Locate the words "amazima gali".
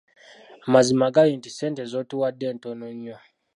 0.67-1.31